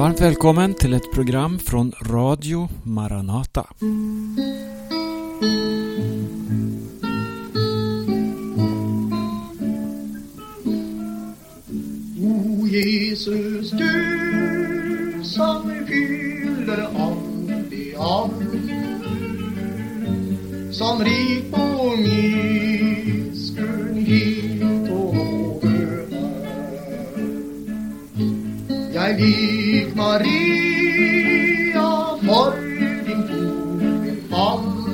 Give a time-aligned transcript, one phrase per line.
[0.00, 3.66] Varmt välkommen till ett program från Radio Maranata.
[12.20, 18.32] O Jesus, du som fyller aldrig allt
[20.74, 23.30] som rik på misskunnhet
[24.90, 25.68] och nåde
[26.10, 26.40] är.
[28.94, 29.16] Jag
[30.00, 31.90] Maria
[32.26, 32.52] för
[33.06, 34.84] din fot min famn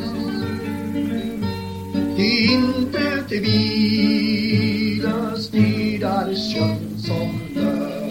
[2.16, 8.06] Ty intet vila stridar kött som dör.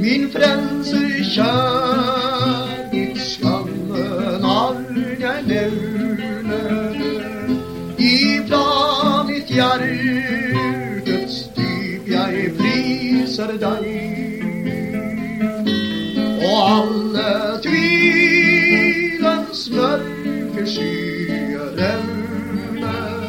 [0.00, 5.22] Min frälse kärlek skammen aldrig
[7.96, 14.15] I Ifrån mitt hjärtats dyp jag priser dig
[16.56, 23.20] och alla tvilens mörker skyer rämnar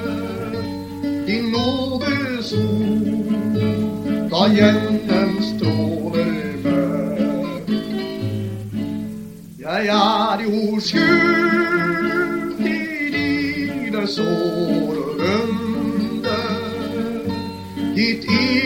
[1.25, 3.07] din nådesord
[4.29, 7.69] ta jämnen strålar mörk
[9.57, 10.39] jag är
[10.73, 11.07] oskyldig
[13.15, 16.47] i dina sår och under.
[17.95, 18.56] Ditt ild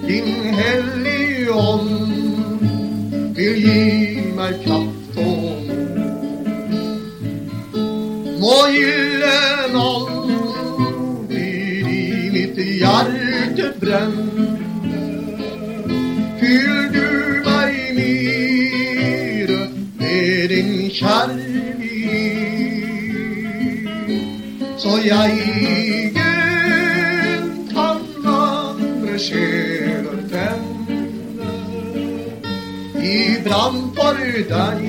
[0.06, 1.52] din helige
[3.34, 5.70] vill ge mig kraft och mod.
[8.41, 14.59] Må gyllen alltid i mitt hjärta bränna
[25.05, 26.12] jag egen
[27.72, 31.11] kan andra själar tänder.
[33.03, 34.15] Ibland brand för
[34.49, 34.84] dig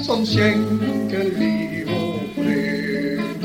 [0.00, 3.42] som skänker liv och fred.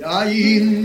[0.00, 0.79] Jag intet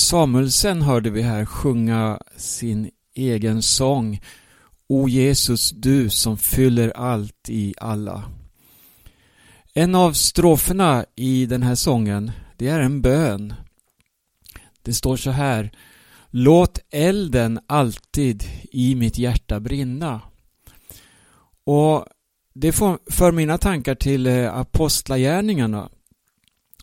[0.00, 4.20] Samuelsen hörde vi här sjunga sin egen sång
[4.88, 8.24] O Jesus, du som fyller allt i alla.
[9.74, 13.54] En av stroferna i den här sången, det är en bön.
[14.82, 15.70] Det står så här
[16.30, 20.20] Låt elden alltid i mitt hjärta brinna.
[21.64, 22.06] Och
[22.54, 22.72] det
[23.10, 25.88] för mina tankar till eh, apostlagärningarna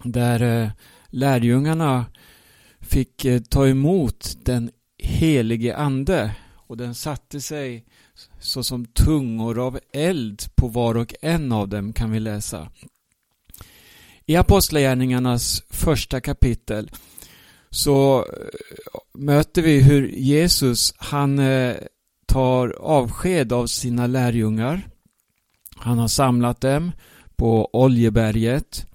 [0.03, 0.69] där eh,
[1.07, 2.05] lärjungarna
[2.87, 7.85] fick eh, ta emot den helige ande och den satte sig
[8.39, 12.69] såsom tungor av eld på var och en av dem kan vi läsa.
[14.25, 16.91] I Apostlagärningarnas första kapitel
[17.69, 18.25] så eh,
[19.13, 21.75] möter vi hur Jesus han eh,
[22.25, 24.89] tar avsked av sina lärjungar.
[25.75, 26.91] Han har samlat dem
[27.35, 28.85] på Oljeberget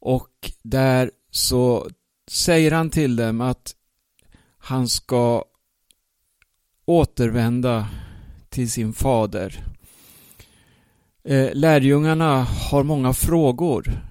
[0.00, 1.88] och där så
[2.30, 3.74] säger han till dem att
[4.58, 5.44] han ska
[6.84, 7.88] återvända
[8.48, 9.64] till sin fader.
[11.24, 14.02] Eh, lärjungarna har många frågor.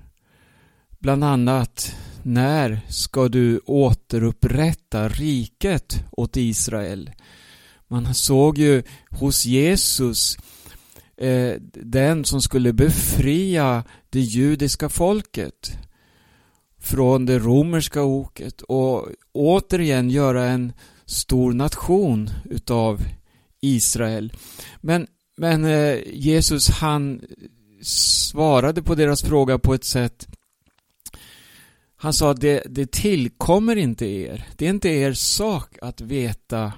[1.00, 7.12] Bland annat när ska du återupprätta riket åt Israel?
[7.88, 10.38] Man såg ju hos Jesus
[11.18, 15.78] eh, den som skulle befria det judiska folket
[16.86, 20.74] från det romerska oket och återigen göra en
[21.06, 23.02] stor nation utav
[23.62, 24.34] Israel.
[24.82, 27.22] Men, men eh, Jesus han
[27.82, 30.28] svarade på deras fråga på ett sätt
[31.98, 34.48] han sa att det, det tillkommer inte er.
[34.58, 36.74] Det är inte er sak att veta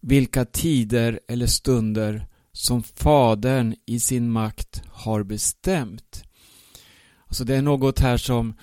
[0.00, 6.24] vilka tider eller stunder som Fadern i sin makt har bestämt.
[7.26, 8.54] Alltså det är något här som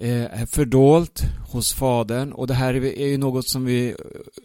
[0.00, 1.22] Eh, är fördolt
[1.52, 3.94] hos Fadern och det här är ju något som vi eh,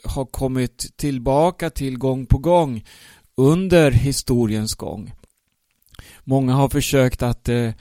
[0.03, 2.85] har kommit tillbaka till gång på gång
[3.37, 5.13] under historiens gång.
[6.23, 7.71] Många har försökt att eh,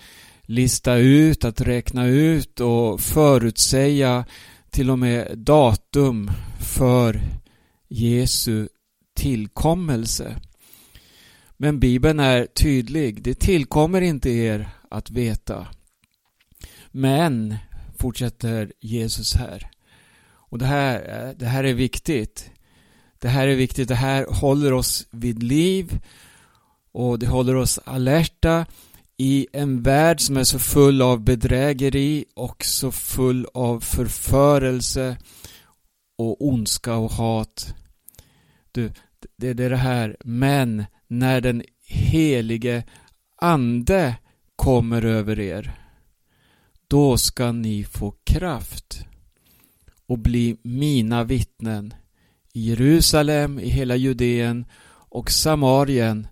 [0.42, 4.24] lista ut, att räkna ut och förutsäga
[4.70, 6.30] till och med datum
[6.60, 7.20] för
[7.88, 8.68] Jesu
[9.16, 10.36] tillkommelse.
[11.56, 13.22] Men Bibeln är tydlig.
[13.22, 15.66] Det tillkommer inte er att veta.
[16.92, 17.56] Men,
[17.98, 19.70] fortsätter Jesus här.
[20.52, 22.50] Och det här, det här är viktigt.
[23.18, 23.88] Det här är viktigt.
[23.88, 26.00] Det här håller oss vid liv
[26.92, 28.66] och det håller oss alerta
[29.16, 35.16] i en värld som är så full av bedrägeri och så full av förförelse
[36.18, 37.74] och ondska och hat.
[38.72, 38.92] Du,
[39.36, 42.84] det är det här, men när den helige
[43.36, 44.14] Ande
[44.56, 45.81] kommer över er,
[46.92, 49.04] då ska ni få kraft
[50.06, 51.94] och bli mina vittnen
[52.52, 56.26] i Jerusalem, i hela Judeen och Samarien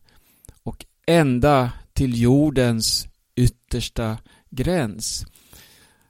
[0.62, 4.18] och ända till jordens yttersta
[4.50, 5.26] gräns.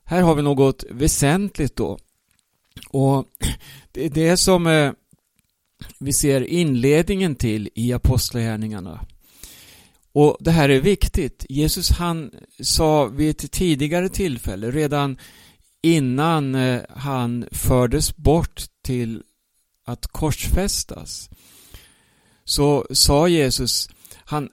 [0.04, 1.98] Här har vi något väsentligt då.
[2.88, 3.26] Och
[3.92, 4.92] det är det som eh,
[5.98, 9.06] vi ser inledningen till i Apostlagärningarna.
[10.12, 11.46] Och det här är viktigt.
[11.48, 12.30] Jesus han
[12.60, 15.18] sa vid ett tidigare tillfälle, redan
[15.82, 19.22] innan eh, han fördes bort till
[19.86, 21.30] att korsfästas,
[22.44, 24.48] så sa Jesus, han,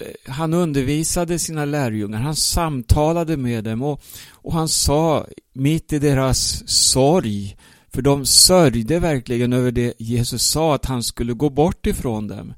[0.00, 5.98] eh, han undervisade sina lärjungar, han samtalade med dem och, och han sa mitt i
[5.98, 7.56] deras sorg,
[7.88, 12.54] för de sörjde verkligen över det Jesus sa att han skulle gå bort ifrån dem.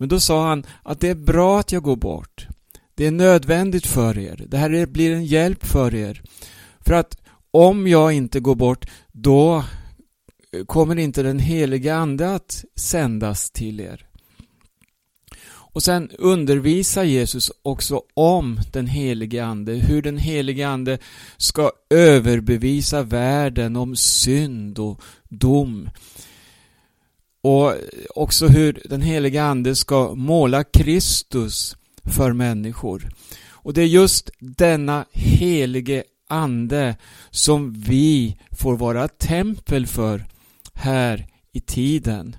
[0.00, 2.46] Men då sa han att det är bra att jag går bort.
[2.94, 4.44] Det är nödvändigt för er.
[4.48, 6.22] Det här blir en hjälp för er.
[6.80, 7.16] För att
[7.50, 9.64] om jag inte går bort, då
[10.52, 14.06] eh, kommer inte den heliga Ande att sändas till er.
[15.72, 20.98] Och sen undervisar Jesus också om den helige Ande, hur den helige Ande
[21.36, 25.90] ska överbevisa världen om synd och dom.
[27.42, 27.74] Och
[28.14, 33.08] också hur den helige Ande ska måla Kristus för människor.
[33.48, 36.96] Och det är just denna helige Ande
[37.30, 40.24] som vi får vara tempel för
[40.74, 42.36] här i tiden.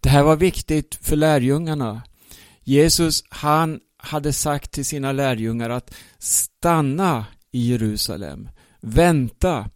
[0.00, 2.02] Det här var viktigt för lärjungarna.
[2.62, 8.48] Jesus, han hade sagt till sina lärjungar att stanna i Jerusalem.
[8.80, 9.70] Vänta.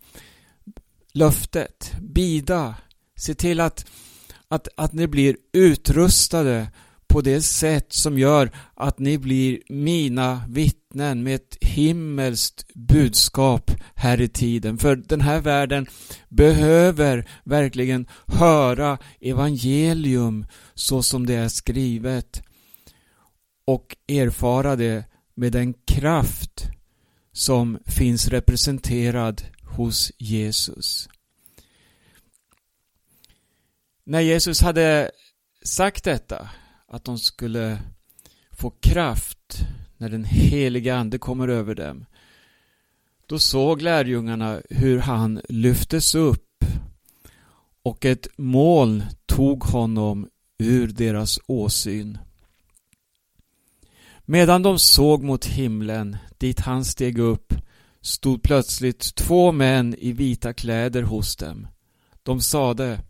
[1.12, 1.92] Löftet.
[2.00, 2.74] Bida.
[3.18, 3.86] Se till att,
[4.48, 6.68] att, att ni blir utrustade
[7.08, 14.20] på det sätt som gör att ni blir mina vittnen med ett himmelskt budskap här
[14.20, 14.78] i tiden.
[14.78, 15.86] För den här världen
[16.28, 22.42] behöver verkligen höra evangelium så som det är skrivet
[23.66, 26.66] och erfara det med den kraft
[27.32, 29.42] som finns representerad
[29.76, 31.08] hos Jesus.
[34.08, 35.10] När Jesus hade
[35.62, 36.48] sagt detta
[36.86, 37.78] att de skulle
[38.50, 39.58] få kraft
[39.96, 42.04] när den heliga Ande kommer över dem.
[43.26, 46.64] Då såg lärjungarna hur han lyftes upp
[47.82, 52.18] och ett moln tog honom ur deras åsyn.
[54.24, 57.54] Medan de såg mot himlen, dit han steg upp,
[58.00, 61.66] stod plötsligt två män i vita kläder hos dem.
[62.22, 63.00] De sade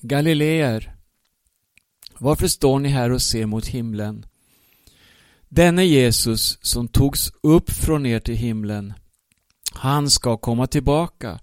[0.00, 0.94] Galileer,
[2.18, 4.26] varför står ni här och ser mot himlen?
[5.48, 8.94] Denne Jesus som togs upp från er till himlen,
[9.72, 11.40] han ska komma tillbaka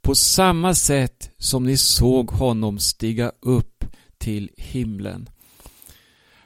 [0.00, 3.84] på samma sätt som ni såg honom stiga upp
[4.18, 5.28] till himlen.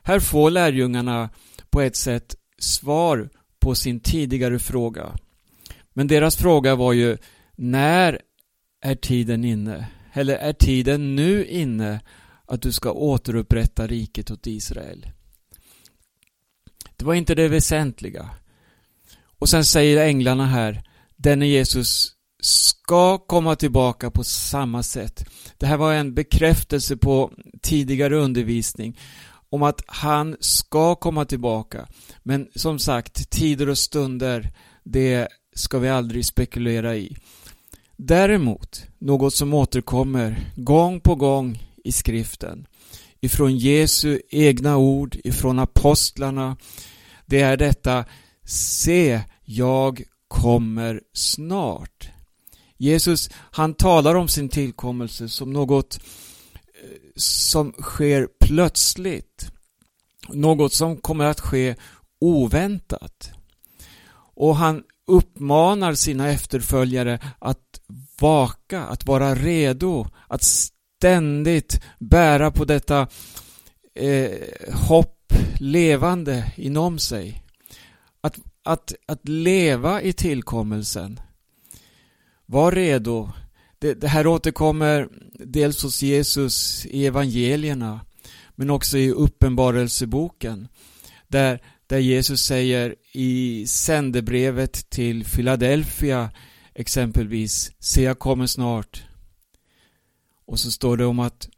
[0.03, 1.31] Här får lärjungarna
[1.71, 5.17] på ett sätt svar på sin tidigare fråga.
[5.93, 7.17] Men deras fråga var ju
[7.57, 8.21] när
[8.81, 9.87] är tiden inne?
[10.17, 12.01] Eller är tiden nu inne
[12.47, 15.07] att du ska återupprätta riket åt Israel.
[16.97, 18.31] Det var inte det väsentliga.
[19.39, 20.83] Och sen säger änglarna här,
[21.17, 25.25] denne Jesus ska komma tillbaka på samma sätt.
[25.59, 28.99] Det här var en bekräftelse på tidigare undervisning
[29.51, 31.87] om att han ska komma tillbaka.
[32.23, 34.53] Men som sagt, tider och stunder,
[34.85, 37.17] det ska vi aldrig spekulera i.
[37.97, 42.67] Däremot, något som återkommer gång på gång i skriften,
[43.21, 46.57] ifrån Jesu egna ord, ifrån apostlarna,
[47.27, 48.05] det är detta
[48.45, 52.11] Se, jag kommer snart.
[52.77, 56.01] Jesus, han talar om sin tillkommelse som något
[56.83, 59.51] eh, som sker plötsligt.
[60.29, 61.75] Något som kommer att ske
[62.19, 63.31] oväntat.
[64.35, 67.81] Och han uppmanar sina efterföljare att
[68.21, 73.09] vaka, att vara redo, att ständigt bära på detta
[73.95, 74.31] eh,
[74.73, 77.43] hopp levande inom sig.
[78.21, 81.21] Att, att, att leva i tillkommelsen.
[82.47, 83.31] Var redo.
[83.79, 88.01] Det, det här återkommer dels hos Jesus i evangelierna
[88.55, 90.69] men också i Uppenbarelseboken
[91.29, 96.31] där, där Jesus säger i sändebrevet till Philadelphia
[96.75, 99.03] exempelvis Se jag kommer snart
[100.47, 101.49] och så står det om att,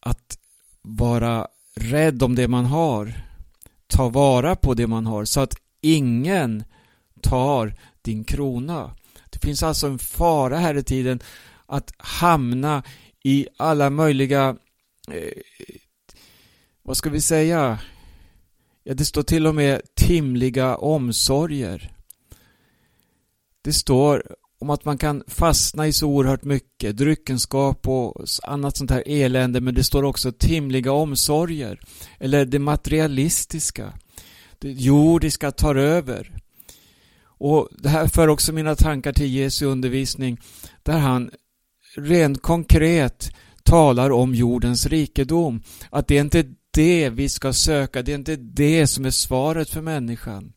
[0.00, 0.38] att
[0.82, 3.26] vara rädd om det man har
[3.86, 6.64] ta vara på det man har så att ingen
[7.20, 8.96] tar din krona.
[9.30, 11.20] Det finns alltså en fara här i tiden
[11.66, 12.82] att hamna
[13.22, 14.56] i alla möjliga
[15.10, 15.42] eh,
[16.82, 17.78] vad ska vi säga?
[18.88, 21.92] Ja, det står till och med timliga omsorger.
[23.62, 28.90] Det står om att man kan fastna i så oerhört mycket, dryckenskap och annat sånt
[28.90, 31.80] här elände, men det står också timliga omsorger,
[32.18, 33.92] eller det materialistiska.
[34.58, 36.32] Det jordiska tar över.
[37.22, 40.40] Och det här för också mina tankar till Jesu undervisning
[40.82, 41.30] där han
[41.96, 43.30] rent konkret
[43.62, 45.62] talar om jordens rikedom.
[45.90, 46.44] Att det är inte
[46.76, 50.52] det vi ska söka, det är inte det som är svaret för människan.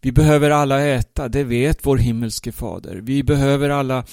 [0.00, 2.96] Vi behöver alla äta, det vet vår himmelske fader.
[2.96, 4.04] Vi behöver alla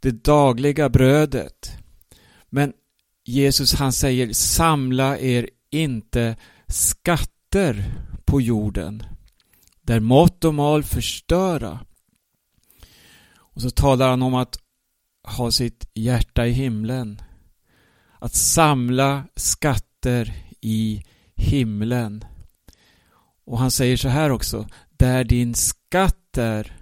[0.00, 1.72] det dagliga brödet.
[2.50, 2.72] Men
[3.24, 9.02] Jesus han säger samla er inte skatter på jorden
[9.82, 11.80] där mått och mal förstöra.
[13.34, 14.58] Och så talar han om att
[15.22, 17.22] ha sitt hjärta i himlen.
[18.18, 21.02] Att samla skatter i
[21.36, 22.24] himlen.
[23.44, 24.68] Och han säger så här också.
[24.90, 26.76] Där din skatt är,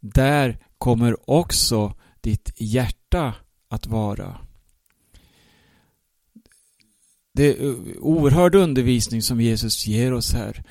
[0.00, 3.34] där kommer också ditt hjärta
[3.68, 4.38] att vara.
[7.34, 10.64] Det är oerhörd undervisning som Jesus ger oss här.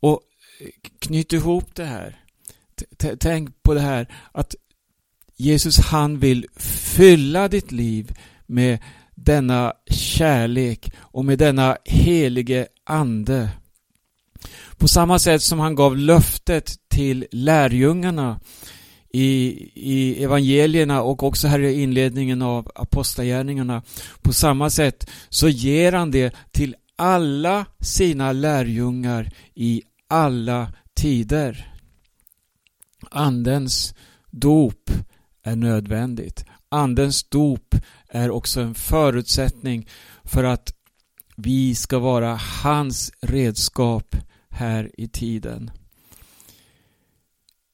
[0.00, 0.20] Och
[0.98, 2.24] knyt ihop det här.
[2.98, 4.54] T tänk på det här att
[5.36, 8.78] Jesus han vill fylla ditt liv med
[9.24, 13.48] denna kärlek och med denna helige ande.
[14.76, 18.40] På samma sätt som han gav löftet till lärjungarna
[19.12, 23.82] i, i evangelierna och också här i inledningen av apostlagärningarna.
[24.22, 31.74] På samma sätt så ger han det till alla sina lärjungar i alla tider.
[33.10, 33.94] Andens
[34.30, 34.90] dop
[35.42, 36.44] är nödvändigt.
[36.72, 37.74] Andens dop
[38.08, 39.88] är också en förutsättning
[40.24, 40.74] för att
[41.36, 44.16] vi ska vara hans redskap
[44.50, 45.70] här i tiden.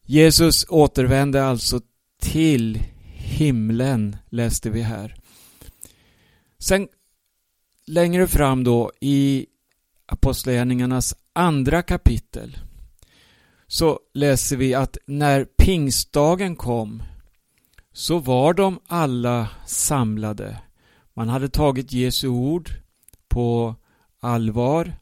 [0.02, 1.81] Jesus återvände alltså
[2.21, 5.14] till himlen, läste vi här.
[6.59, 6.88] Sen
[7.87, 9.47] längre fram då i
[10.07, 12.59] Apostlagärningarnas andra kapitel
[13.67, 17.02] så läser vi att när pingstdagen kom
[17.99, 20.59] så var de alla samlade.
[21.14, 22.71] Man hade tagit Jesu ord
[23.28, 23.75] på
[24.21, 24.93] allvar.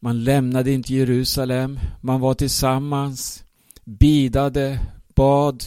[0.00, 1.78] Man lämnade inte Jerusalem.
[2.00, 3.44] Man var tillsammans,
[3.84, 4.80] bidade,
[5.14, 5.64] bad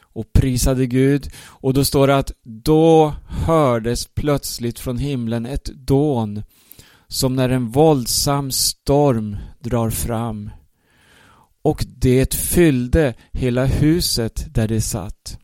[0.00, 1.30] och prisade Gud.
[1.40, 6.42] Och då står det att då hördes plötsligt från himlen ett dån
[7.08, 10.50] som när en våldsam storm drar fram.
[11.62, 15.38] Och det fyllde hela huset där det satt.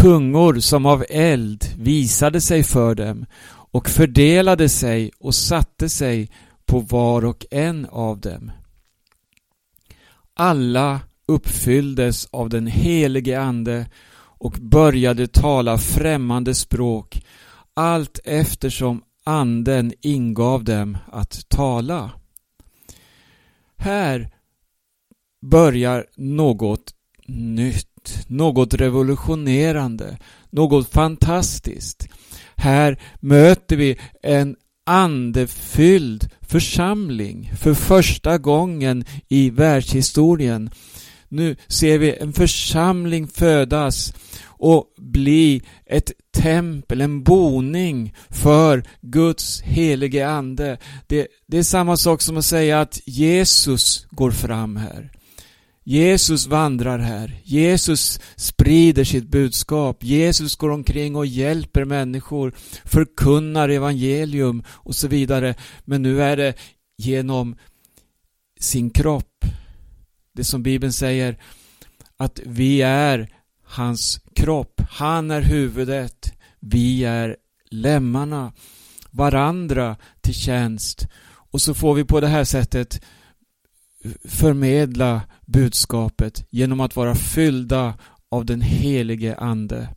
[0.00, 3.26] Tungor som av eld visade sig för dem
[3.72, 6.30] och fördelade sig och satte sig
[6.66, 8.52] på var och en av dem.
[10.34, 17.22] Alla uppfylldes av den helige Ande och började tala främmande språk
[17.74, 22.10] allt eftersom Anden ingav dem att tala.
[23.76, 24.30] Här
[25.42, 26.94] börjar något
[27.26, 30.18] nytt nytt, något revolutionerande,
[30.50, 32.08] något fantastiskt.
[32.56, 40.70] Här möter vi en andefylld församling för första gången i världshistorien.
[41.28, 44.14] Nu ser vi en församling födas
[44.44, 50.78] och bli ett tempel, en boning för Guds helige Ande.
[51.06, 55.10] Det, det är samma sak som att säga att Jesus går fram här.
[55.90, 57.40] Jesus vandrar här.
[57.44, 60.04] Jesus sprider sitt budskap.
[60.04, 62.54] Jesus går omkring och hjälper människor,
[62.84, 65.54] förkunnar evangelium och så vidare.
[65.84, 66.54] Men nu är det
[66.98, 67.56] genom
[68.60, 69.44] sin kropp.
[70.34, 71.38] Det som Bibeln säger
[72.16, 73.28] att vi är
[73.64, 74.80] hans kropp.
[74.90, 76.32] Han är huvudet.
[76.60, 77.36] Vi är
[77.70, 78.52] lemmarna.
[79.10, 81.06] Varandra till tjänst.
[81.26, 83.00] Och så får vi på det här sättet
[84.24, 87.94] förmedla budskapet genom att vara fyllda
[88.30, 89.88] av den helige Ande.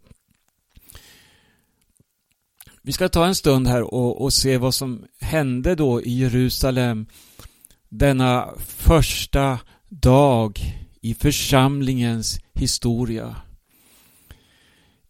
[2.82, 7.06] Vi ska ta en stund här och, och, se vad som hände då i Jerusalem
[7.90, 10.60] denna första dag
[11.02, 13.36] i församlingens historia.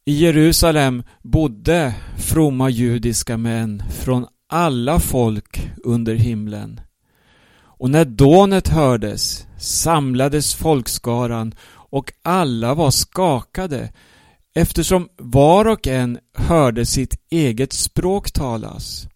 [0.06, 6.80] I Jerusalem bodde fromma judiska män från alla folk under himlen.
[7.84, 13.90] Och när dånet hördes samlades folkskaran och alla var skakade
[14.56, 19.08] eftersom var och en hörde sitt eget språk talas.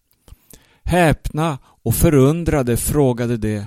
[0.84, 3.64] Häpna och förundrade frågade de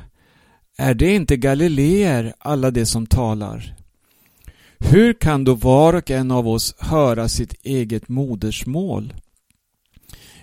[0.77, 3.75] Är det inte galileer alla de som talar?
[4.79, 9.13] Hur kan då var och en av oss höra sitt eget modersmål?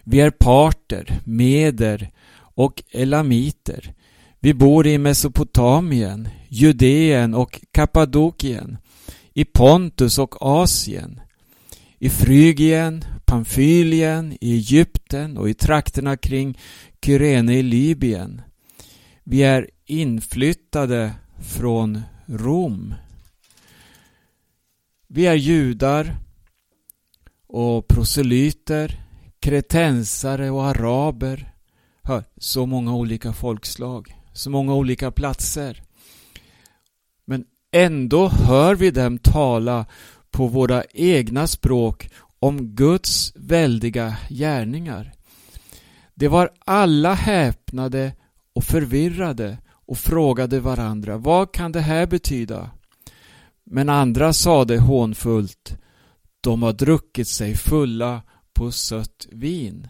[0.04, 3.94] Vi är parter, meder och elamiter.
[4.40, 8.78] Vi bor i Mesopotamien, Judeen och Kappadokien,
[9.32, 11.20] i Pontus och Asien,
[11.98, 16.58] i Frygien, Pamfylien, i Egypten och i trakterna kring
[17.04, 18.42] Kyrene i Libyen.
[19.24, 22.94] Vi är inflyttade från Rom.
[25.08, 26.16] Vi är judar
[27.46, 29.00] och proselyter,
[29.40, 31.52] kretensare och araber.
[32.02, 35.82] Hör, så många olika folkslag så många olika platser.
[37.24, 39.86] Men ändå hör vi dem tala
[40.30, 45.12] på våra egna språk om Guds väldiga gärningar.
[46.14, 48.12] Det var alla häpnade
[48.52, 52.70] och förvirrade och frågade varandra vad kan det här betyda?
[53.64, 55.76] Men andra sade hånfullt
[56.40, 58.22] de har druckit sig fulla
[58.52, 59.88] på sött vin.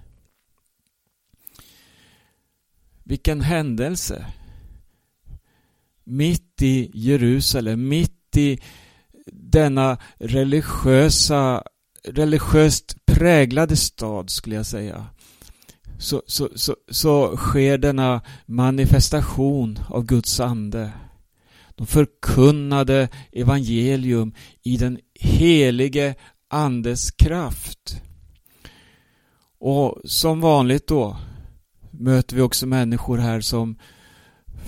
[3.05, 4.27] Vilken händelse!
[6.09, 8.59] Mitt i Jerusalem, mitt i
[9.33, 11.63] denna religiösa,
[12.05, 15.07] religiöst präglade stad skulle jag säga.
[15.99, 20.93] Så, så, så, så sker denna manifestation av Guds ande.
[21.75, 26.15] De förkunnade evangelium i den helige
[26.51, 28.03] Andes kraft.
[29.59, 31.17] Och som vanligt då
[31.91, 33.77] möter vi också människor här som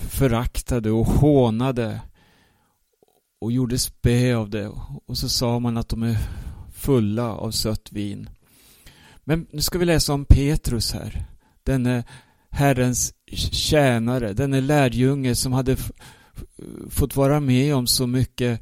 [0.09, 2.01] föraktade och hånade
[3.41, 4.71] och gjorde spä av det
[5.05, 6.17] och så sa man att de är
[6.73, 8.29] fulla av sött vin.
[9.23, 11.25] Men nu ska vi läsa om Petrus här.
[11.63, 12.03] Denne
[12.49, 13.13] Herrens
[13.51, 15.77] tjänare, denne lärjunge som hade
[16.89, 18.61] fått vara med om så mycket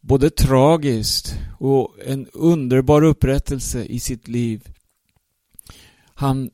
[0.00, 4.68] både tragiskt och en underbar upprättelse i sitt liv.
[6.14, 6.50] Han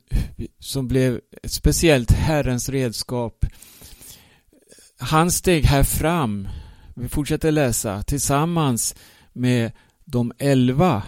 [0.59, 3.45] som blev ett speciellt Herrens redskap
[4.99, 6.47] han steg här fram,
[6.95, 8.95] vi fortsätter läsa, tillsammans
[9.33, 9.71] med
[10.05, 11.03] de elva.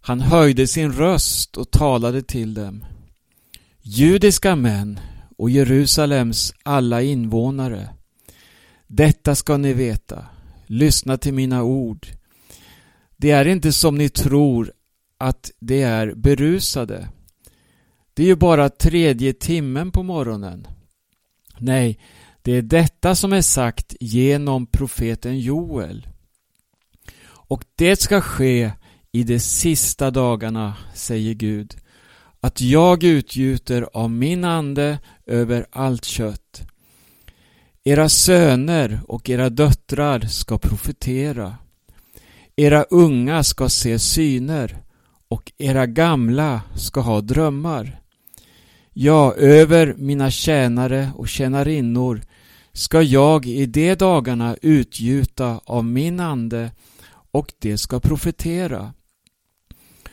[0.00, 2.84] Han höjde sin röst och talade till dem.
[3.82, 5.00] Judiska män
[5.38, 7.88] och Jerusalems alla invånare.
[8.86, 10.26] Detta ska ni veta.
[10.66, 12.06] Lyssna till mina ord.
[13.16, 14.72] Det är inte som ni tror
[15.18, 17.08] att det är berusade.
[18.14, 20.66] Det är ju bara tredje timmen på morgonen.
[21.58, 21.98] Nej,
[22.42, 26.06] det är detta som är sagt genom profeten Joel.
[27.24, 28.72] Och det ska ske
[29.12, 31.76] i de sista dagarna, säger Gud,
[32.40, 36.62] att jag utgjuter av min ande över allt kött.
[37.84, 41.56] Era söner och era döttrar ska profetera.
[42.56, 44.82] Era unga ska se syner
[45.28, 48.00] och era gamla ska ha drömmar.
[48.92, 52.22] Ja, över mina tjänare och tjänarinnor
[52.72, 56.70] ska jag i de dagarna utgjuta av min ande
[57.30, 58.92] och det ska profetera.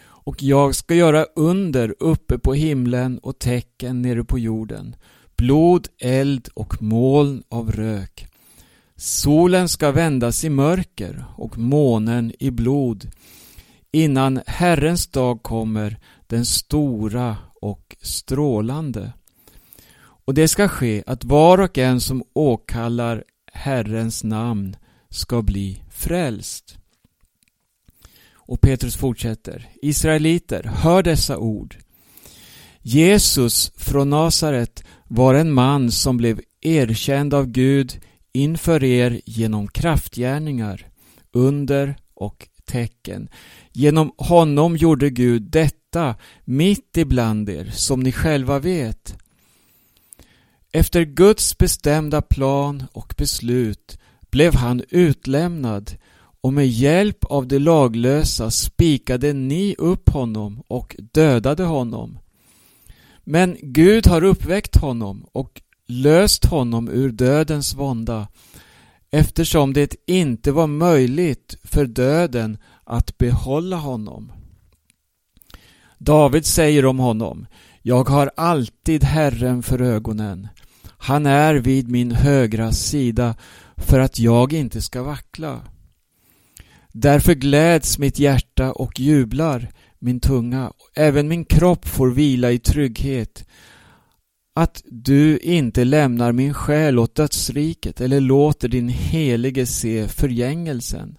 [0.01, 4.95] Och jag ska göra under uppe på himlen och tecken nere på jorden,
[5.37, 8.27] blod, eld och moln av rök.
[8.95, 13.11] Solen ska vändas i mörker och månen i blod
[13.91, 19.13] innan Herrens dag kommer, den stora och strålande.
[20.29, 24.75] Och det ska ske att var och en som åkallar Herrens namn
[25.09, 26.77] ska bli frälst.
[28.33, 29.69] Och Petrus fortsätter.
[29.81, 31.75] Israeliter, hör dessa ord.
[32.81, 37.99] Jesus från Nasaret var en man som blev erkänd av Gud
[38.31, 40.87] inför er genom kraftgärningar,
[41.31, 43.29] under och tecken.
[43.71, 46.15] Genom honom gjorde Gud detta
[46.45, 49.15] mitt ibland er, som ni själva vet.
[50.71, 55.91] Efter Guds bestämda plan och beslut blev han utlämnad
[56.41, 62.19] och med hjälp av de laglösa spikade ni upp honom och dödade honom.
[63.23, 68.27] Men Gud har uppväckt honom och löst honom ur dödens vånda
[69.12, 74.32] eftersom det inte var möjligt för döden att behålla honom.
[75.97, 77.45] David säger om honom
[77.82, 80.47] Jag har alltid Herren för ögonen.
[81.01, 83.35] Han är vid min högra sida
[83.77, 85.62] för att jag inte ska vackla.
[86.93, 90.71] Därför gläds mitt hjärta och jublar min tunga.
[90.95, 93.45] Även min kropp får vila i trygghet.
[94.55, 101.17] Att du inte lämnar min själ åt dödsriket eller låter din helige se förgängelsen.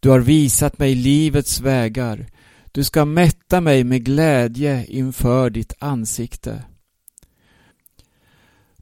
[0.00, 2.26] Du har visat mig livets vägar.
[2.72, 6.62] Du ska mätta mig med glädje inför ditt ansikte.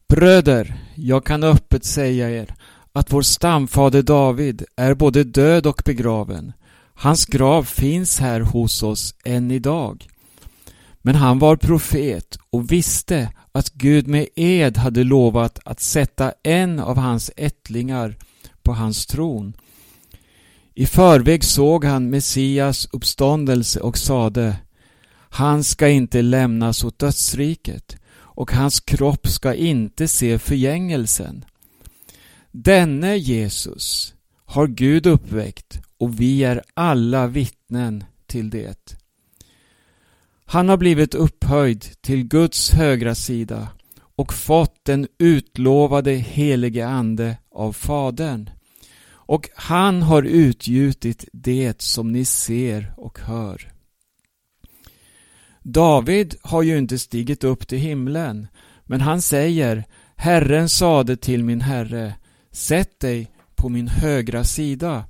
[0.08, 2.54] Bröder, jag kan öppet säga er
[2.92, 6.52] att vår stamfader David är både död och begraven.
[6.94, 10.06] Hans grav finns här hos oss än idag.
[11.02, 16.80] Men han var profet och visste att Gud med ed hade lovat att sätta en
[16.80, 18.16] av hans ättlingar
[18.62, 19.52] på hans tron.
[20.74, 24.56] I förväg såg han Messias uppståndelse och sade
[25.30, 27.97] Han ska inte lämnas åt dödsriket
[28.38, 31.44] och hans kropp ska inte se förgängelsen.
[32.51, 38.96] Denne Jesus har Gud uppväckt och vi är alla vittnen till det.
[40.44, 43.68] Han har blivit upphöjd till Guds högra sida
[44.16, 48.51] och fått den utlovade helige Ande av Fadern.
[49.11, 53.77] Och han har utgjutit det som ni ser och hör.
[55.70, 58.46] David har ju inte stigit upp till himlen,
[58.85, 59.85] men han säger
[60.16, 62.14] Herren sade till min herre
[62.52, 65.04] Sätt dig på min högra sida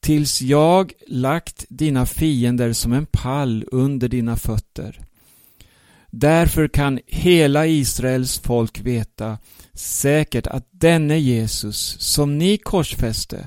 [0.00, 5.00] tills jag lagt dina fiender som en pall under dina fötter.
[6.10, 9.38] Därför kan hela Israels folk veta
[9.72, 13.46] säkert att denne Jesus som ni korsfäste,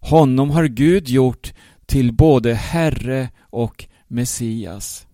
[0.00, 1.52] honom har Gud gjort
[1.86, 5.07] till både Herre och Messias.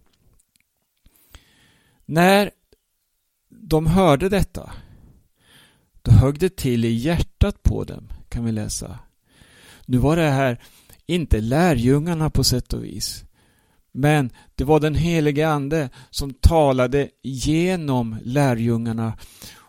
[2.07, 2.51] När
[3.49, 4.73] de hörde detta,
[6.03, 8.99] då högg det till i hjärtat på dem, kan vi läsa.
[9.87, 10.61] Nu var det här
[11.07, 13.25] inte lärjungarna på sätt och vis.
[13.93, 19.19] Men det var den helige Ande som talade genom lärjungarna.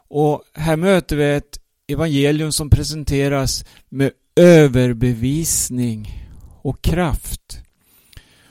[0.08, 6.24] Och här möter vi ett evangelium som presenteras med överbevisning
[6.62, 7.62] och kraft.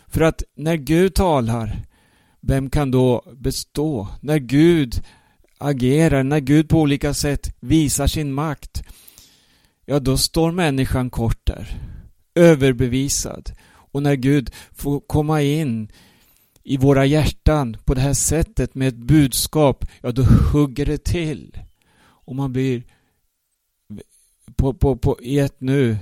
[0.07, 1.83] För att när Gud talar,
[2.46, 4.09] vem kan då bestå?
[4.20, 5.02] När Gud
[5.59, 8.83] agerar, när Gud på olika sätt visar sin makt,
[9.85, 11.80] ja då står människan kort där
[12.35, 13.52] överbevisad.
[13.66, 15.88] Och när Gud får komma in
[16.62, 21.59] i våra hjärtan på det här sättet med ett budskap, ja då hugger det till.
[22.00, 22.83] Och man blir
[24.57, 25.96] på, på, på i ett nu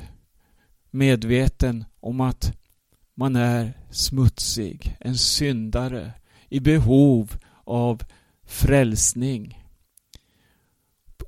[0.90, 2.52] medveten om att
[3.14, 6.12] man är smutsig, en syndare,
[6.52, 8.02] i behov av
[8.46, 9.58] frälsning.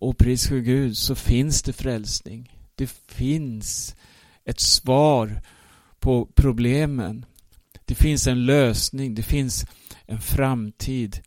[0.00, 2.52] Och pris för Gud så finns det frälsning.
[2.74, 3.96] Det finns
[4.44, 5.42] ett svar
[5.98, 7.26] på problemen.
[7.84, 9.66] Det finns en lösning, det finns
[10.06, 11.20] en framtid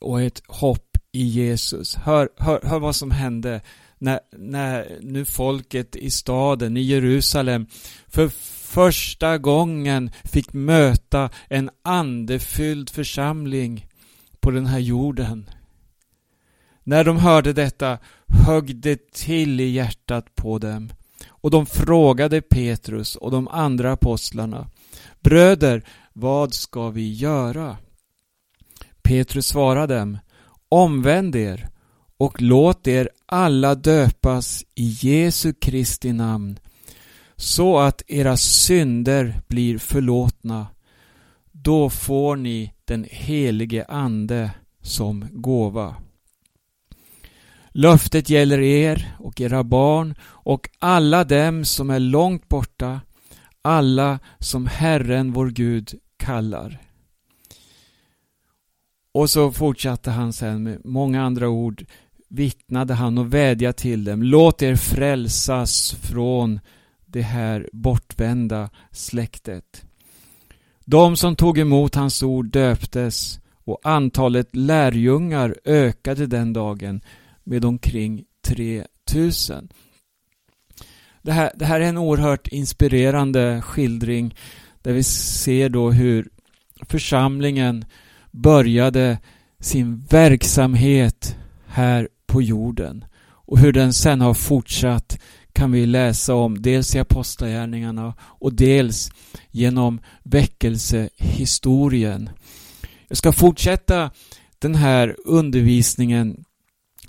[0.00, 1.94] och ett hopp i Jesus.
[1.94, 3.60] Hör, hör, hör vad som hände
[3.98, 7.66] när, när nu folket i staden, i Jerusalem,
[8.08, 8.28] för
[8.72, 13.86] första gången fick möta en andefylld församling
[14.40, 15.50] på den här jorden.
[16.84, 17.98] När de hörde detta
[18.46, 20.92] högg det till i hjärtat på dem
[21.28, 24.70] och de frågade Petrus och de andra apostlarna
[25.20, 27.76] Bröder, vad ska vi göra?
[29.02, 30.18] Petrus svarade dem
[30.68, 31.68] Omvänd er
[32.16, 36.58] och låt er alla döpas i Jesu Kristi namn
[37.42, 40.66] så att era synder blir förlåtna.
[41.52, 44.50] Då får ni den helige Ande
[44.82, 45.96] som gåva.
[47.70, 53.00] Löftet gäller er och era barn och alla dem som är långt borta,
[53.62, 56.78] alla som Herren vår Gud kallar.
[59.12, 61.84] Och så fortsatte han sen med många andra ord
[62.28, 64.22] vittnade han och vädjade till dem.
[64.22, 66.60] Låt er frälsas från
[67.12, 69.84] det här bortvända släktet.
[70.84, 77.00] De som tog emot hans ord döptes och antalet lärjungar ökade den dagen
[77.44, 79.68] med omkring 3000.
[81.22, 84.34] Det här, det här är en oerhört inspirerande skildring
[84.82, 86.28] där vi ser då hur
[86.88, 87.84] församlingen
[88.30, 89.18] började
[89.60, 95.18] sin verksamhet här på jorden och hur den sen har fortsatt
[95.52, 99.10] kan vi läsa om dels i Apostlagärningarna och dels
[99.50, 102.30] genom väckelsehistorien.
[103.08, 104.10] Jag ska fortsätta
[104.58, 106.44] den här undervisningen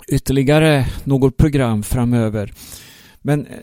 [0.08, 2.52] ytterligare något program framöver.
[3.22, 3.58] Men eh,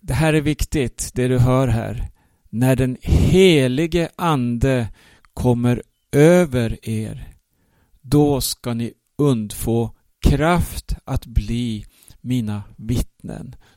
[0.00, 2.08] det här är viktigt, det du hör här.
[2.50, 4.88] När den helige Ande
[5.34, 7.28] kommer över er,
[8.00, 11.84] då ska ni undfå kraft att bli
[12.20, 13.07] mina vittnen.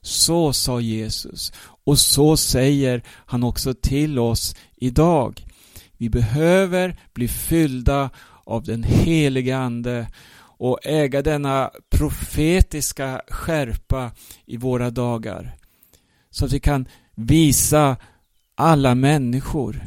[0.02, 5.46] Så sa Jesus och så säger han också till oss idag.
[5.98, 8.10] Vi behöver bli fyllda
[8.44, 10.08] av den helige Ande
[10.58, 14.12] och äga denna profetiska skärpa
[14.46, 15.56] i våra dagar.
[16.30, 17.98] Så att vi kan visa
[18.56, 19.84] alla människor,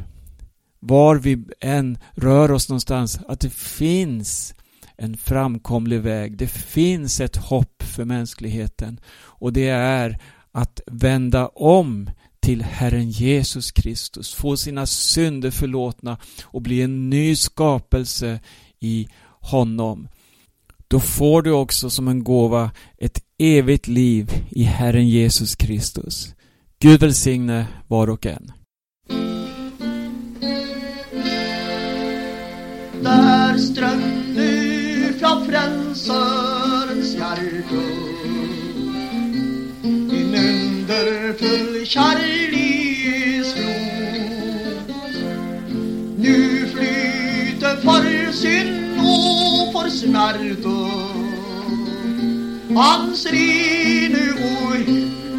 [0.79, 4.53] var vi än rör oss någonstans, att det finns
[4.97, 6.37] en framkomlig väg.
[6.37, 10.19] Det finns ett hopp för mänskligheten och det är
[10.51, 17.35] att vända om till Herren Jesus Kristus, få sina synder förlåtna och bli en ny
[17.35, 18.39] skapelse
[18.79, 19.07] i
[19.39, 20.07] honom.
[20.87, 26.33] Då får du också som en gåva ett evigt liv i Herren Jesus Kristus.
[26.79, 28.51] Gud välsigne var och en.
[36.05, 37.83] Frälsarens hjärta
[39.83, 43.65] en underfull kärleksflod
[46.17, 50.91] nu flyter för synd och för smärta.
[52.75, 54.75] Hans rene och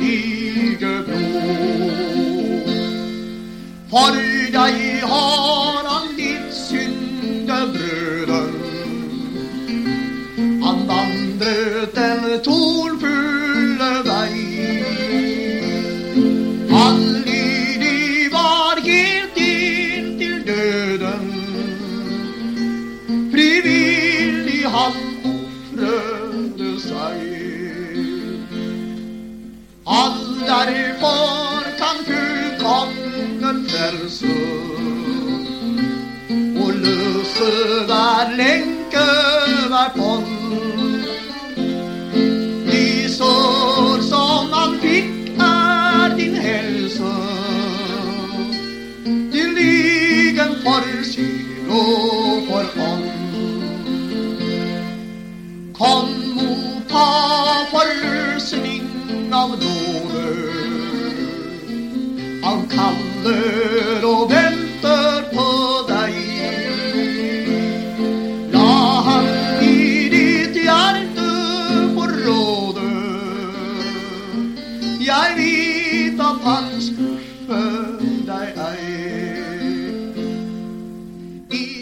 [0.00, 1.86] helige blod.
[3.90, 4.12] För
[4.52, 5.85] dig har
[62.56, 65.48] Han kallar och väntar på
[65.92, 66.14] dig
[68.52, 69.24] La han
[69.64, 71.30] i ditt hjärta
[71.94, 72.80] få råda
[75.00, 78.96] Jag vet att han skuffer dig ej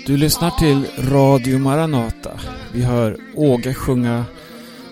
[0.07, 2.41] Du lyssnar till Radio Maranata.
[2.73, 4.25] Vi hör Åge sjunga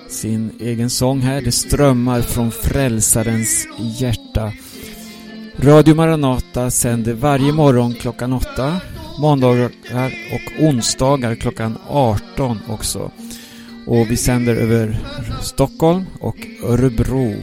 [0.09, 1.41] sin egen sång här.
[1.41, 4.53] Det strömmar från frälsarens hjärta.
[5.65, 8.81] Radio Maranata sänder varje morgon klockan 8,
[9.19, 9.71] måndagar
[10.33, 13.11] och onsdagar klockan 18 också.
[13.87, 14.99] Och vi sänder över
[15.41, 17.35] Stockholm och Örebro.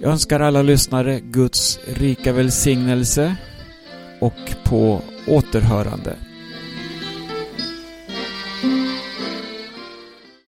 [0.00, 3.36] Jag önskar alla lyssnare Guds rika välsignelse
[4.20, 6.16] och på återhörande.